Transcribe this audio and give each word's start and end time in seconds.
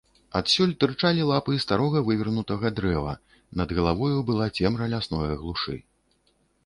Адсюль 0.37 0.71
тырчалі 0.83 1.25
лапы 1.31 1.57
старога 1.65 2.01
вывернутага 2.07 2.67
дрэва, 2.79 3.13
над 3.61 3.69
галавою 3.81 4.19
была 4.31 4.49
цемра 4.59 4.85
лясное 4.95 5.33
глушы. 5.43 5.77